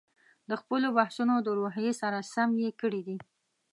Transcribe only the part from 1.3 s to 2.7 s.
د روحیې سره سم یې